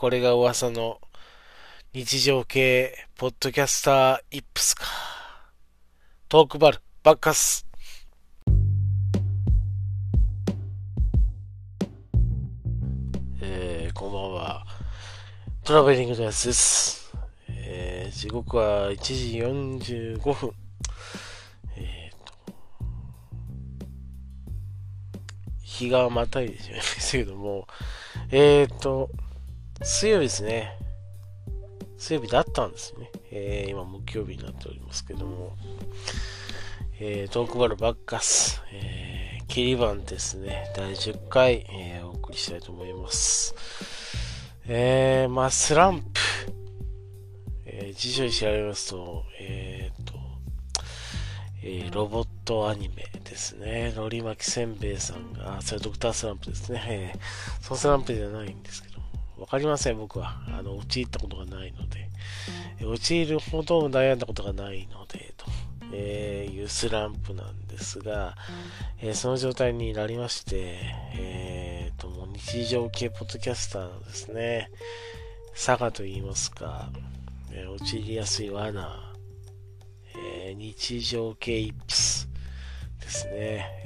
[0.00, 1.00] これが噂の
[1.92, 4.84] 日常系ポッドキャスターイップスか。
[6.28, 7.66] トークバル、バッカス。
[13.42, 14.64] えー、こんばんは。
[15.64, 17.12] トラベリングのやつです。
[17.48, 20.52] えー、時刻は1時45分。
[21.76, 22.32] えーと、
[25.64, 27.66] 日がまたいでしまいましたけども、
[28.30, 29.10] えーと、
[29.82, 30.76] 水曜日ですね。
[31.98, 33.10] 水曜日だったんですね。
[33.30, 35.56] えー、今、木曜日になっておりますけども、
[36.98, 43.54] えー、トークバルバッカス、えー、キリバンですね、第10回、えー、お送りしたいと思います。
[44.66, 46.20] えー、まあ、スランプ、
[47.66, 50.14] えー、辞書に調べますと、えーと、
[51.62, 53.92] えー、ロボットアニメですね。
[53.94, 56.82] のり巻きせんべいさんが、あ、それドクタースランプですね。
[56.88, 58.87] えー、そのスランプじゃないんですけど
[59.38, 60.40] わかりません、僕は。
[60.48, 62.08] あの、陥ったことがないので。
[62.84, 65.46] 陥るほど悩んだことがないので、と、
[65.92, 68.36] えー、いうスランプなんですが、
[69.00, 70.78] えー、その状態になりまして、
[71.14, 74.70] えー、と、もう日常系ポッドキャスターのですね、
[75.54, 76.90] 佐賀と言いますか、
[77.52, 79.12] えー、陥りやすい罠、
[80.16, 82.28] えー、日常系イップス
[83.00, 83.32] ですね、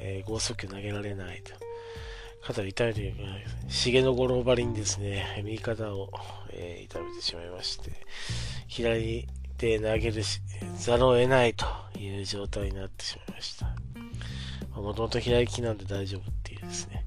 [0.01, 1.72] えー、剛速球投げられないと。
[2.45, 3.15] 肩を痛めている、
[3.69, 6.11] 重野五郎ばりにですね、右肩を、
[6.51, 7.93] えー、痛めてしまいまして、
[8.67, 10.23] 左で投げる
[10.77, 13.67] ざるを得ないという状態になってしまいました。
[14.81, 17.05] もともと左利きなんで大丈夫っていうですね、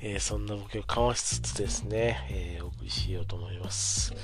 [0.00, 4.14] えー、そんな僕をかわしつつですね、えー、お送りしようと思います。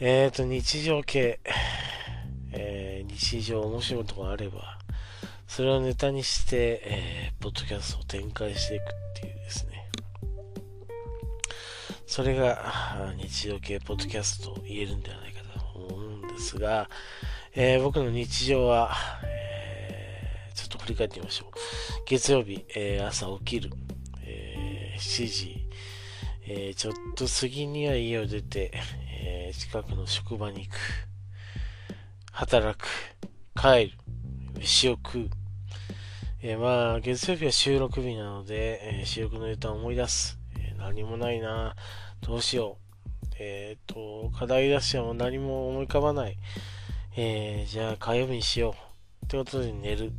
[0.00, 1.38] えっ、ー、と、日常系、
[2.52, 4.78] えー、日常面白いところあれば、
[5.46, 9.39] それをネタにして、えー、ポッドキャストを展開していくっていう。
[12.10, 16.90] それが日常系ポッドキャストと言えるんではないかと思うんですが、
[17.54, 18.90] えー、僕の日常は、
[19.24, 21.50] えー、ちょっと振り返ってみましょう。
[22.06, 23.70] 月曜日、えー、朝起きる、
[24.24, 25.68] え7時、
[26.48, 28.72] えちょっと過ぎには家を出て、
[29.22, 30.76] え近くの職場に行く。
[32.32, 32.88] 働く。
[33.54, 33.92] 帰る。
[34.58, 35.30] 飯を食う。
[36.42, 40.39] え、まあ、月曜日は収録日なので、えー、収録のネタを思い出す。
[40.80, 41.76] 何もないな。
[42.22, 43.26] どうしよう。
[43.38, 46.38] えっ、と、課題出しても何も思い浮かばない。
[47.16, 48.74] えーじゃあ火曜日にしよ
[49.22, 49.24] う。
[49.26, 50.12] ってことで寝る。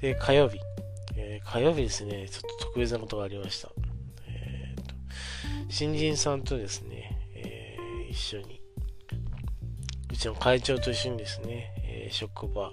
[0.00, 0.58] で、火曜日。
[1.16, 3.68] え火曜日ですね、ちょっと特別なことがありました。
[4.26, 4.94] えっ、と、
[5.68, 7.76] 新人さんとですね、え
[8.10, 8.62] 一緒に、
[10.10, 12.72] うちの会長と一緒にですね、え職場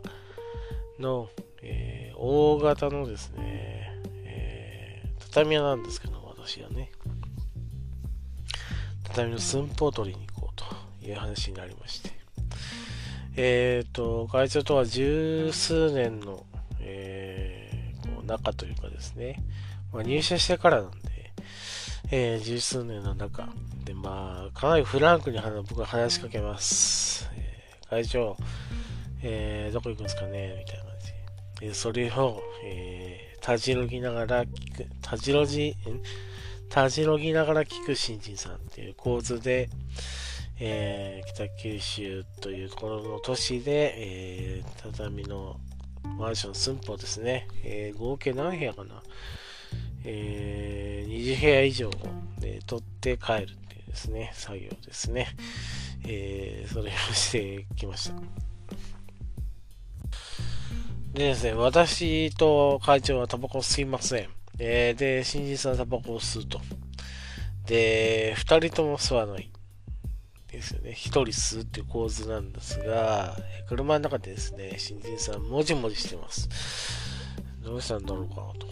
[0.98, 1.28] の、
[1.62, 3.92] え、大型のですね、
[4.24, 6.92] えー、畳屋なんですけど、私はね、
[9.04, 10.66] 畳の寸法を取りに行こうと
[11.04, 12.12] いう話になりまして、
[13.36, 16.46] えっ、ー、と、会長とは十数年の、
[16.82, 19.44] えー、こう仲というかですね、
[19.92, 21.34] まあ、入社してからなんで、
[22.12, 23.50] えー、十数年の中
[23.84, 27.28] で、まあ、かなりフランクに僕は話しかけます。
[27.34, 28.38] えー、会長、
[29.24, 30.58] えー、どこ行くんですかね？
[30.60, 31.12] みたいな感じ。
[31.66, 35.76] えそれを、えー、たじろぎながら聞く、たじろじ、ん？
[36.70, 39.70] たじろぎながら聞く新人さんっていう構図で、
[40.60, 45.60] えー、北九州というところの都市で、えー、畳の
[46.18, 49.02] マンション寸法ですね、えー、合計何部屋かな、
[50.04, 51.92] えー、20部屋以上を、
[52.44, 55.28] え取って帰るっていうですね、作業ですね。
[56.08, 58.16] えー、それをしてきました。
[61.14, 64.35] でですね、私と会長はタバコを吸いません。
[64.60, 66.62] えー、で、新人さんタバコを吸うと。
[67.66, 69.50] で、二人とも吸わない。
[70.56, 70.92] ですよね。
[70.94, 73.36] 一人吸うっていう構図なんですが、
[73.68, 76.50] 車の中でですね、新人さん、もじもじしてます。
[77.62, 78.68] どうしたんだろうかと。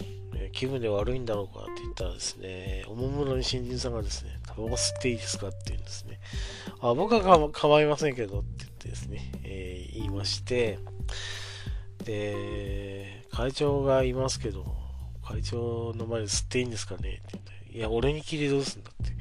[0.52, 6.20] 気分で悪いんだろうかって言ったらですね、おもむろに新人さんがですね、タバコ吸っていいですかって言うんですね。
[6.80, 10.78] あ、僕は構いませんけどって言ってですね、えー、言いまして、
[12.04, 14.83] で、会長がいますけど、
[15.24, 16.98] 会長の前で吸っていいんですかね？
[16.98, 19.12] って言って、いや、俺に聞いてどうすんだって。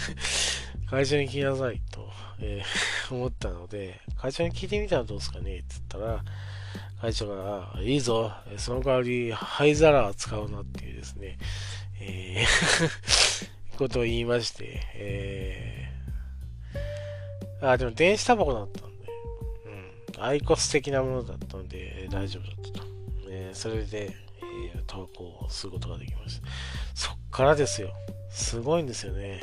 [0.88, 5.58] 会長に聞きなさいと、えー、 思ったので、会長に聞いてみたらどうですかね？
[5.58, 6.24] って言ったら、
[7.00, 11.38] 会長が、いいぞ、その代わり灰皿は使うなっていうですね、
[12.00, 13.48] えー
[13.78, 19.06] ことを言いまして、えー、あ、でも電子タバコだったんで、
[20.16, 20.22] うん。
[20.22, 22.86] アイコス的なものだったので、大丈夫だったと。
[23.28, 26.48] えー、それで、ー、投稿することができました。
[26.94, 27.90] そっからですよ。
[28.30, 29.40] すごいんですよね。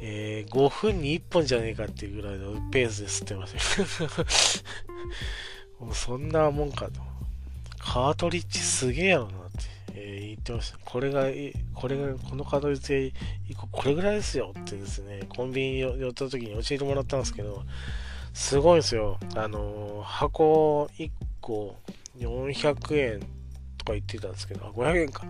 [0.00, 3.54] えー、5分に1本じゃねえかっていうぐらいのペースで吸ってまし
[4.18, 4.22] た。
[5.84, 7.00] もうそんなもんかと。
[7.78, 9.58] カートリッジすげえやろなって、
[9.94, 10.78] えー、言ってました。
[10.78, 11.26] これが、
[11.74, 13.14] これが、このカートリッジ
[13.52, 17.62] 1個これぐらいですよってですね、コンビニ寄った時に教えてもらったんですけど、
[18.34, 19.18] すごいんですよ。
[19.36, 21.76] あのー、箱1個
[22.18, 23.41] 400円
[23.82, 25.24] とか言ってたんですけど、500円か。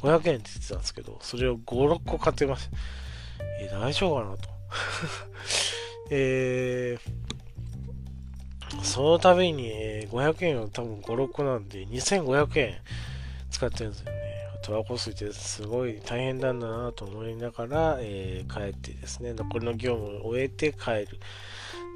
[0.00, 2.76] 500円って言ってたんですけど、それを5、6個買ってました。
[3.60, 4.48] え、大丈夫かなと。
[6.10, 12.78] えー、その度に、え、500円を多分5、6個なんで、2500円
[13.50, 14.20] 使ってるんですよね。
[14.62, 21.18] タバコ吸いてすごい大変なんだなと思いながら、えー、帰ってですね、残りの業務を終えて帰る。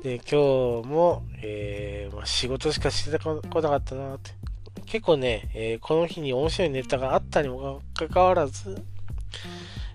[0.03, 4.33] で、今日も、えーまあ、仕事しかしてこなかったなって。
[4.87, 8.83] 結構ね、えー、この日に面白いネタがあったにもかかわらず、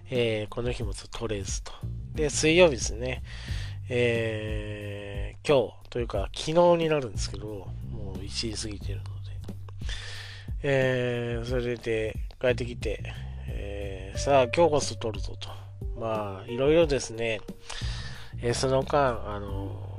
[0.10, 1.72] えー、この日も取れずと。
[2.14, 3.24] で、水曜日ですね。
[3.90, 6.54] えー、今日というか昨日
[6.84, 7.46] になるんですけど、
[7.92, 9.10] もう1時過ぎてるので、
[10.62, 13.02] え、それで帰ってきて、
[13.48, 15.50] え、さあ今日こそ取るぞと。
[16.00, 17.42] まあ、いろいろですね、
[18.42, 19.90] え、その間、あの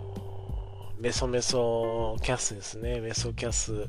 [0.98, 3.88] メソメソキャスですね、メソキャス、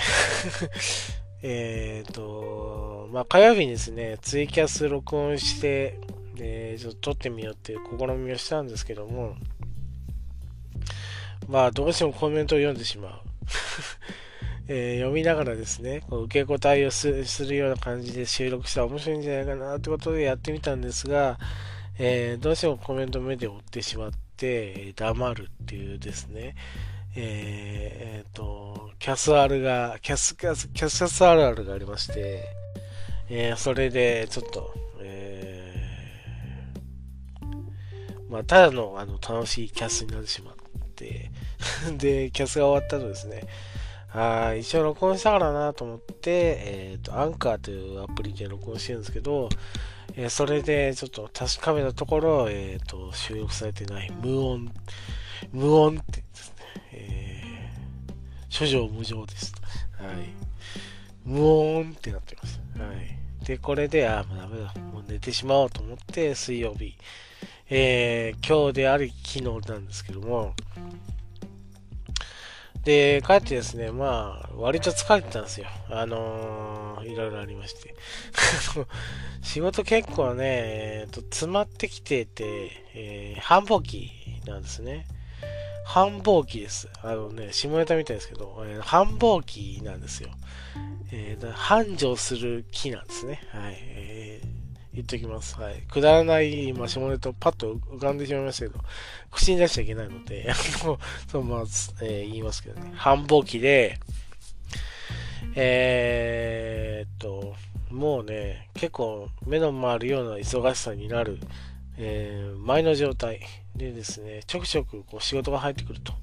[1.42, 5.98] えっと、まあ、火曜日にですね、ツイキャス録音して、
[6.38, 9.36] えー、ちょっと撮ってみようっていう試みをしたんですけども、
[11.48, 13.20] まあ、どうしてもコメントを読んでしまう。
[14.68, 21.38] えー、読みながらですね、こう受け答えをするような感じで収録したら面白いんじゃないかなってことでやってみたんですが、
[21.98, 26.56] えー、どうしてもコメント目で追ってしまって、黙るっていうですね、
[27.18, 32.44] えー、えー、と、キャス R が、キャス、キャス、キャスキャス RR がありまして、
[33.30, 40.54] えー、それでちょっと、えー、まあ、ただのあの楽しいキャスになってしまっ
[40.94, 41.30] て、
[41.96, 43.44] で、キャスが終わったとですね、
[44.12, 46.30] あ一応録音したからなと思って、
[46.60, 49.48] えっ、ー、と、アンカーというアプリで録音してるんですけど、
[50.14, 54.72] えー、それでちょっと確かめたところ、えっ、ー、と、収録されてない無音、
[55.52, 56.22] 無音って、
[56.92, 59.52] えー、諸女無常です。
[59.98, 60.46] はい。
[61.24, 62.60] 無音ってなってます。
[62.78, 63.44] はい。
[63.44, 64.74] で、これで、あ、もうダメだ。
[64.92, 66.96] もう寝てしまおうと思って、水曜日、
[67.68, 70.54] えー、今日であり昨日なんですけども、
[72.86, 75.66] で、帰ってですね、まあ、割と疲れてたんですよ。
[75.90, 77.96] あのー、いろいろありまして。
[79.42, 84.12] 仕事結構ね、えーと、詰まってきてて、えー、繁忙期
[84.46, 85.04] なんですね。
[85.86, 86.88] 繁忙期です。
[87.00, 90.30] あのね、下ネタみたいですけど、えー、繁忙期なんですよ。
[91.12, 93.40] えー、繁盛する木なんですね。
[93.52, 93.76] はい。
[93.78, 94.48] えー、
[94.94, 95.58] 言っときます。
[95.58, 95.82] はい。
[95.82, 98.80] くだらない、まあ、下ネタパッと浮かんでしまいましたけど、
[99.30, 100.52] 口に出しちゃいけないので、
[101.30, 102.90] そう、まあ、えー、言いますけどね。
[102.96, 104.00] 繁忙期で、
[105.54, 107.54] えー、っと、
[107.90, 111.38] もうね、結構目の回るような忙しさになる、
[111.96, 113.40] えー、前の状態
[113.76, 116.14] でですね、ちょくちょくこう仕事が入ってくると。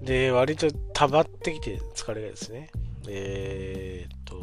[0.00, 2.70] で、割と溜まってきて疲れがですね。
[3.08, 4.40] えー、っと、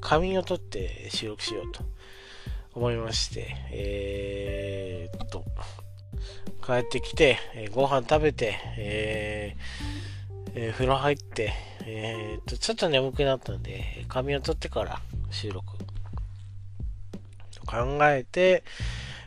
[0.00, 1.82] 仮眠を取って収録しようと
[2.74, 5.44] 思いまして、えー、っと、
[6.64, 11.52] 帰ってきて、えー、ご飯食べて、えーえー、風呂入って、
[11.84, 15.76] えー、っと、ちょっと眠くなったんで、仮眠を取ってから収録
[17.66, 18.62] 考えて、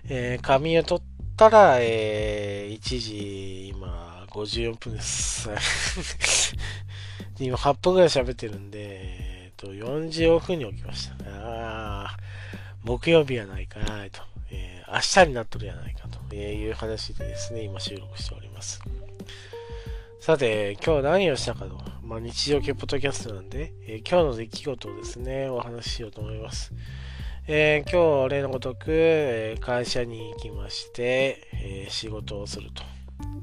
[0.10, 5.50] えー、仮眠を取ったら、えー、1時、今、54分です。
[7.40, 11.16] 今、8分くらい喋ってるんで、えっ、と、4時5分に起きました。
[11.30, 12.18] ああ、
[12.84, 18.80] 木曜日やないかなと、えー、明日になっとるやないかという話でですね、今収録しております。
[20.22, 21.78] さて、今日何をしたかと。
[22.02, 26.72] まあ、日常系ポッドキャストなんで、えー、今日の出来事をですね、お話ししようと思います。
[27.50, 32.84] えー、今日、例のごとく、会社に行きまして、えー、仕事をすると。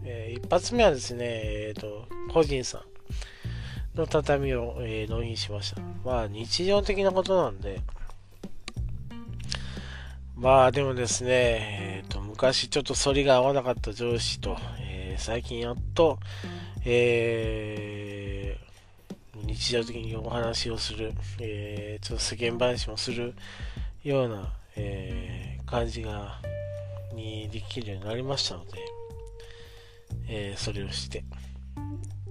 [0.04, 2.84] え一発目はですね、えっ、と、個人さ
[3.94, 5.80] んの畳を、え納品しました。
[6.04, 7.80] まあ、日常的なことなんで、
[10.36, 16.18] まあ、でもですね、えっ、と、昔ちょっと反りが合わなかった上司と、え最近やっと、
[16.84, 18.58] え
[19.46, 23.34] 日常的にお話をする、えちょっと世間話もする、
[24.04, 26.40] ような、えー、感じが、
[27.14, 28.72] にできるようになりましたので、
[30.28, 31.24] えー、それをして、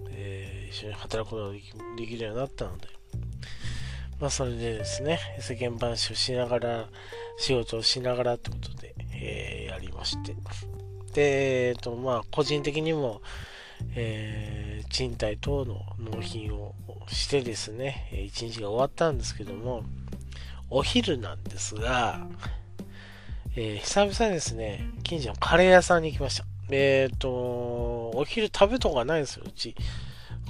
[0.09, 1.59] えー、一緒に働くことがで
[2.05, 2.87] きるようになったので、
[4.19, 6.89] まあ、それでですね、世間話をしながら、
[7.39, 10.35] 仕事をしながらってことで、えー、やりまして。
[11.13, 13.21] で、えっ、ー、と、まあ、個人的にも、
[13.95, 16.75] えー、賃貸等の納品を
[17.07, 19.83] してですね、一日が終わったんですけども、
[20.75, 22.25] お昼なんですが、
[23.55, 26.45] えー、久々にですね、近所のカレー屋さんに行きました。
[26.71, 29.75] えっ、ー、と、お昼食べとこがないんですよ、うち。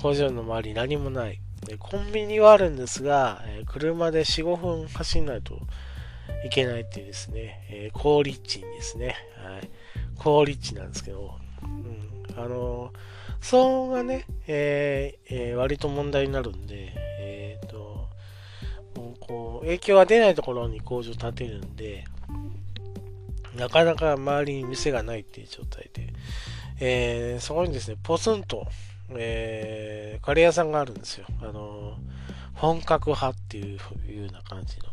[0.01, 1.41] 工場の周り何もない。
[1.77, 5.59] コンビニはあるんですが、え車で4、5分走んないと
[6.45, 9.69] いけないっていうですね、えー、高立地にですね、はい、
[10.17, 17.02] 高立地なんですけど、うん、あのー、騒音がね、えーえー、割と問題になるんで、
[19.63, 22.05] 影響が出ないところに工場建てるんで、
[23.55, 26.13] なかなか周りに店がないっていう状態で、
[26.79, 28.67] えー、そこにですね、ポツンと、
[29.11, 31.25] えー、カレー屋さんがあるんですよ。
[31.41, 31.97] あの、
[32.55, 33.79] 本格派っていうよ
[34.29, 34.85] うな感じの。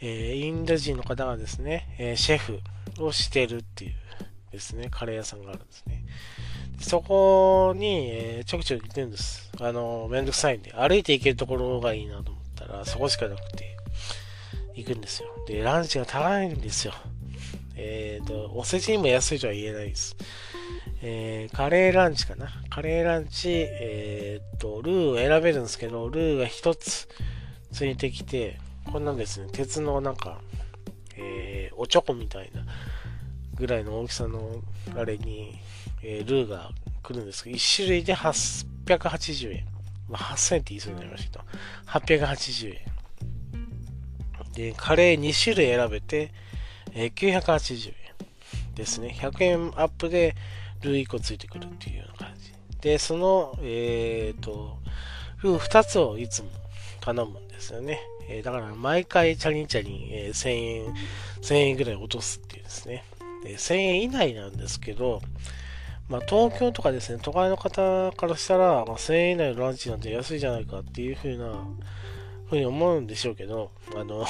[0.00, 2.60] えー、インド人の方がですね、え、シェフ
[2.98, 3.94] をしてるっていう
[4.52, 6.04] ですね、カレー屋さんがあるんですね。
[6.80, 9.50] そこに、え、ちょくちょく行ってるんです。
[9.60, 13.76] あの、めんどくさいんで、歩いて行けるところがいいなと思ったら、そこしかなくて、
[14.74, 15.28] 行くんですよ。
[15.46, 16.94] で、ランチが高いんですよ。
[17.76, 20.16] えっ、ー、と、お世辞にも安いとは言えないです。
[21.02, 22.48] えー、カレーランチかな。
[22.70, 27.08] カレーランチ、えっ、ー、と、ルーを選べるんですけど、ルーが一つ
[27.72, 28.58] ついてきて、
[28.90, 30.40] こんなんですね、鉄のなんか、
[31.16, 32.64] えー、おちょこみたいな
[33.54, 34.62] ぐらいの大きさの
[34.96, 35.58] あれに、
[36.02, 36.70] えー、ルーが
[37.02, 39.73] 来るんですけど、1種類で880円。
[40.08, 42.94] まあ、8000円って言いそうになりましたけど、880円。
[44.54, 46.32] で、カレー2種類選べて、
[46.92, 47.94] えー、980円
[48.74, 49.16] ですね。
[49.18, 50.36] 100円アップで
[50.82, 52.52] ルー1個ついてくるっていうような感じ。
[52.80, 54.78] で、その、えっ、ー、と、
[55.42, 56.50] ルー2つをいつも
[57.00, 58.00] 頼むんですよね。
[58.28, 60.94] えー、だから毎回チャリンチャリン、えー、1000円、
[61.42, 63.04] 1000円ぐらい落とすっていうですね。
[63.42, 65.20] で1000円以内なんですけど、
[66.08, 71.54] まあ、東京とかですね、都会の方からしたら、まあ、1000円以内のランチなんて安いじゃないかっていう風な、
[72.48, 74.26] ふうに思うんでしょうけど、あの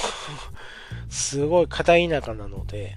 [1.08, 2.96] すごい片田舎なので、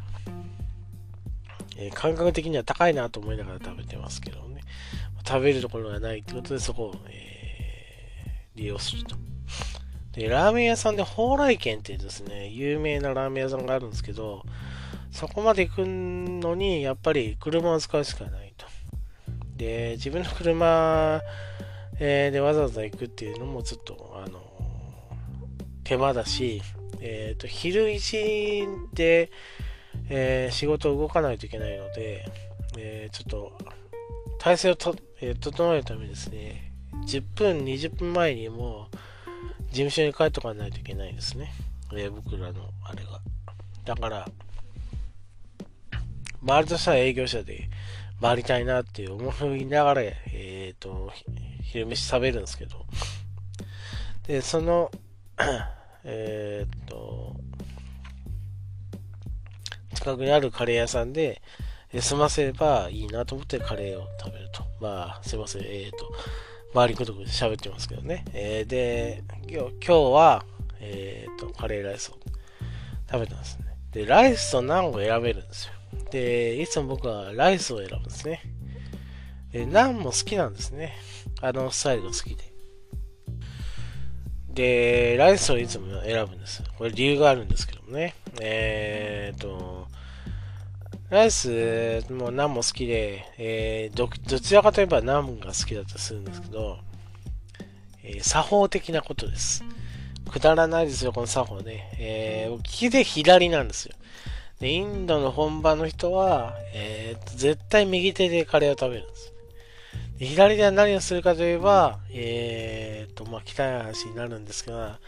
[1.75, 4.62] えー、感覚的には高いなと思いながら食べてますけどね。
[5.27, 9.15] 食べるところがないってことでそこを、えー、利用すると。
[10.13, 14.43] で、ラーメン屋さんで蓬莱軒っていうですね、有名なラーメン屋さんがあるんですけど、
[15.12, 18.46] そこまで行くのに、やっぱり車を使うしかない。
[19.57, 21.21] で、自分の車、
[21.99, 24.41] えー、でわざわざ行くっていうのもちょっと、あの、
[25.83, 26.61] 手間だし、
[26.99, 29.31] えっ、ー、と、昼1で、
[30.09, 32.25] えー、仕事を動かないといけないので、
[32.77, 33.57] えちょっと、
[34.39, 36.71] 体制をと、え整えるためにですね、
[37.07, 38.89] 10分、20分前にも、
[39.69, 41.51] 事務所に帰っとかないといけないですね。
[41.95, 43.19] え、僕らのあれが。
[43.85, 44.29] だから、
[46.45, 47.69] 回るとしたら営業者で
[48.21, 51.12] 回りたいなっていう思いながら、えっ、ー、と、
[51.63, 52.86] 昼飯食べるんですけど、
[54.27, 54.91] で、その、
[56.03, 57.36] えっと、
[59.93, 61.41] 近くにあるカレー屋さんで、
[62.00, 64.63] 済ませればいいなと思ってカレーを食べると。
[64.81, 65.62] まあ、すいません。
[65.63, 66.12] えっ、と、
[66.74, 68.25] 周りくどく喋ってますけどね。
[68.33, 70.45] えー、で、今日今日は、
[70.79, 72.17] えっ、ー、と、カレーライスを
[73.09, 73.65] 食べたんですね。
[73.91, 75.74] で、ライスとナンを選べるんですよ。
[76.12, 78.41] で、いつも僕はライスを選ぶんですね。
[79.51, 80.96] で、ナンも好きなんですね。
[81.41, 82.48] あのスタイルが好きで。
[84.50, 86.63] で、ライスをいつも選ぶんです。
[86.77, 88.15] これ理由があるんですけどもね。
[88.41, 89.88] えっ、と、
[91.10, 96.79] ライスもナンも好きで、えー、どどちらかといえばナンが好きだとするんですけど、
[98.03, 99.63] えー、作法的なことです。
[100.29, 101.89] くだらないですよ、この作法ね。
[101.98, 103.96] えー、利きで左なんですよ。
[104.59, 109.33] で、インドの本場の人は、えー、絶対右手でカレーを食べるんです。
[110.19, 114.99] で左では何をするかといえば、えー、と、まあ、汚い話になるんですが、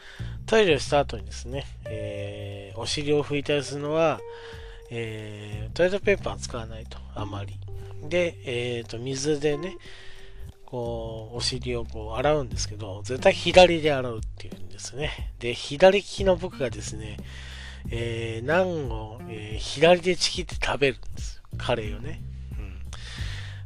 [0.45, 4.19] トイレをした後にですね、えー、お尻を拭いたりするのは、
[4.91, 7.55] えー、トイレットペーパー使わないと、あまり。
[8.07, 9.75] で、えっ、と、水でね、
[10.65, 15.33] こう、お尻をこう洗うんですけど、絶対左で洗うっていうんですね。
[15.39, 17.17] で、左利きの僕がですね、
[17.89, 21.41] えー、ナンを、えー、左でちぎって食べるんです。
[21.57, 22.21] カレーをね。
[22.57, 22.79] うん。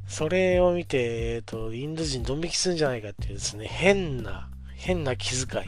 [0.07, 5.65] それを見て、えっ、ー、と、インド人ドン引きするんじゃないかっていうですね、変な、変な気遣い。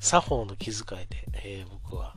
[0.00, 2.14] 作法の気遣いで、えー、僕は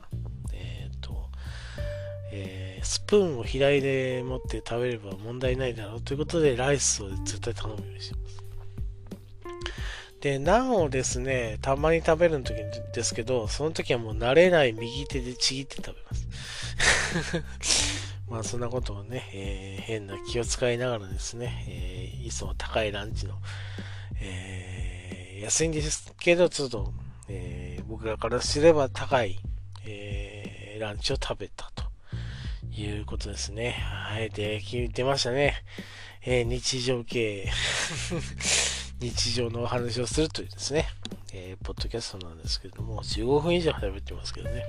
[2.34, 8.42] えー、スプーンを左で持って食べれば問題ないだろうということでライスを絶対頼むようにしてます。
[10.22, 12.54] で、ナンをですね、たまに食べるの時
[12.94, 17.42] ですけど、その時はもう慣れない右手でちぎって食べます。
[18.30, 23.34] まあそんなことをね、えー、変な気を使いながらですね、えー、いつも高いランチの、
[24.20, 26.94] えー、安いんですけど、ちょっと、
[27.28, 29.40] えー、僕らからすれば高い、
[29.84, 31.82] えー、ランチを食べたと
[32.70, 33.72] いうことですね。
[33.72, 34.30] はい。
[34.30, 34.62] で、
[34.92, 35.64] 出ましたね。
[36.24, 37.50] えー、日常系
[39.02, 40.86] 日常のお話をするというですね、
[41.34, 44.62] えー、ポッドキャストなんですけれども、15分以上喋ってますけどね。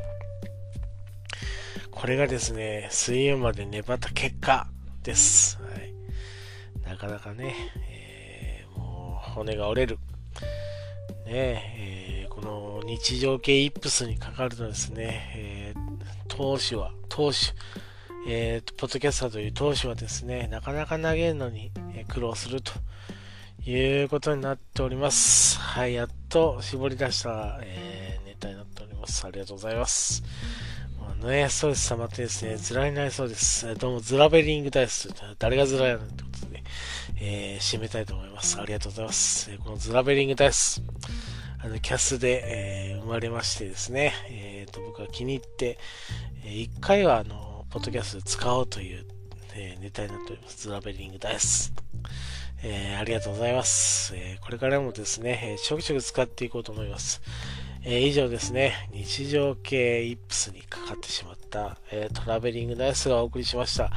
[1.91, 4.67] これがですね、水曜まで粘った結果
[5.03, 5.59] です。
[5.61, 7.53] はい、なかなかね、
[7.87, 9.99] えー、もう骨が折れる。
[11.27, 17.37] ねえー、この日常系イップスにかかるとですね、えー、投手は、投手、
[18.27, 21.71] えー、ポッドキャスターという投手はですね、なかなか投げるのに
[22.07, 22.71] 苦労すると
[23.65, 25.57] いうことになっております。
[25.57, 29.25] はい、やっと絞り出した、えー、ネタになっております。
[29.25, 30.21] ありがとうございます。
[30.99, 33.73] まあね、ストレス溜まってですね、ズラになりそうです。
[33.75, 35.09] どうも、ズラベリングダイス。
[35.39, 36.63] 誰がズラやねんってことで、
[37.21, 38.59] えー、締めたいと思います。
[38.59, 39.57] ありがとうございます。
[39.59, 40.81] このズラベリングダイス、
[41.63, 45.79] あの、キャスで、えー、生まれましてですね、えっ、ー、と、僕は気に入って、
[46.43, 49.05] えー、一回は、あの、ポッドキャストで使おうという、
[49.55, 50.63] えー、ネタになっております。
[50.63, 51.71] ズラベリングダイス。
[52.65, 54.13] えー、ありがとうございます。
[54.15, 57.21] えー、これからもですね、え、ちょくちょく使っていこうと思います。
[57.83, 63.91] えー、以上ですね、日常系イップスにかかってしまった、えトラベリングダイスがお送りしました。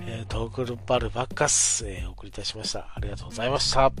[0.00, 2.80] えトークルバルバッカス、えお送りいたしました。
[2.92, 3.92] ありがとうございました。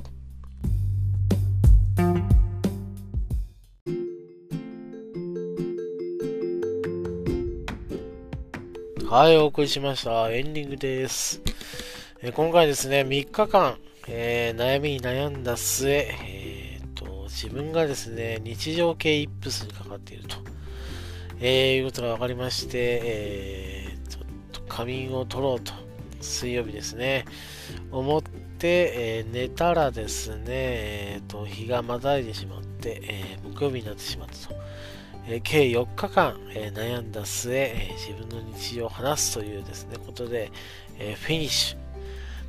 [9.08, 10.28] はい、お送りしました。
[10.32, 11.40] エンディングです。
[12.20, 13.78] え今回ですね、3日間、
[14.10, 20.36] えー、悩みに悩んだ末、えーと、自分がですね、日常系イップスにかかっていると、
[21.40, 25.74] えー、いうことが分かりまして、えー、ちょっと仮眠を取ろうと、
[26.22, 27.26] 水曜日ですね、
[27.92, 34.54] 思って、えー、寝たらですね、えーと、日がまたいでしまって、え、木曜日になってしまったと。
[35.30, 40.50] え計4日間、え悩んだ末、え自分の日常を話すというですね、ことで、
[40.98, 41.87] えフィニッシュ。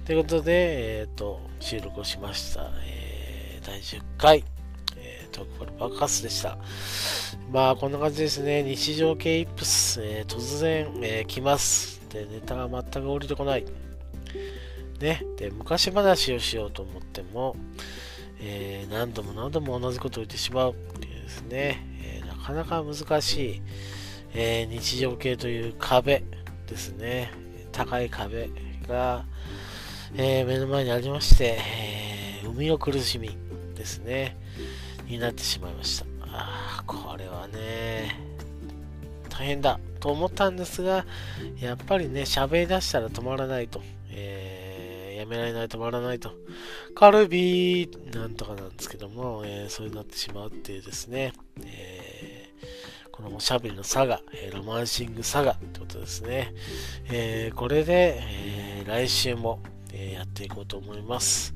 [0.09, 2.71] ということで、えっ、ー、と、収録をしました。
[2.83, 4.43] えー、第10回、
[4.97, 6.57] えー、トークバル爆発でした。
[7.51, 8.63] まあ、こんな感じですね。
[8.63, 12.01] 日常系イップス、えー、突然、えー、来ます。
[12.09, 13.65] で、ネタが全く降りてこない。
[14.99, 15.23] ね。
[15.37, 17.55] で、昔話をしようと思っても、
[18.41, 23.61] えー、何度も何度も同じことを言ってしまうっていうですね、えー、なかなか難しい、
[24.33, 26.23] えー、日常系という壁
[26.65, 27.29] ですね。
[27.71, 28.49] 高い壁
[28.87, 29.23] が、
[30.15, 31.57] えー、目の前にありまして、
[32.41, 33.37] えー、生みの苦しみ
[33.75, 34.35] ですね、
[35.07, 36.05] になってしまいました。
[36.21, 38.15] ああこれはね、
[39.29, 41.05] 大変だと思ったんですが、
[41.59, 43.81] やっぱりね、喋り出したら止まらないと。
[44.11, 46.31] えー、やめられない、止まらないと。
[46.95, 56.53] カルビーなんとかなんですけども、えー、そうになってしまうっていうですね、えー、このおしゃべりの差が、えー、ロマンシング差がってことですね。
[57.05, 59.61] えー、これで、えー、来週も、
[59.93, 61.53] えー、やっていこうと思います。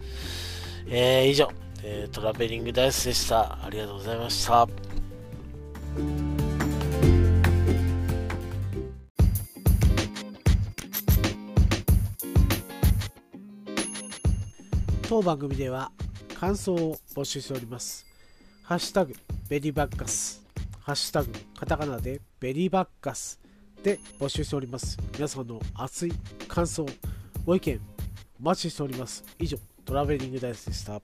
[0.87, 1.49] えー、以上、
[1.83, 3.63] えトラベリングダイスでした。
[3.63, 4.67] ありがとうございました。
[15.13, 15.91] 当番組では
[16.39, 18.05] 感想を募集しております。
[18.63, 19.13] ハッシュタグ
[19.47, 20.43] ベリーバッカス、
[20.81, 23.39] ハッシュタグカタカナでベリーバッカス
[23.83, 24.97] で募集しております。
[25.13, 26.13] 皆さんの熱い
[26.47, 26.85] 感想、
[27.45, 27.79] ご意見、
[28.43, 29.23] 待ちしております。
[29.39, 31.01] 以上、トラベリングダイスでした。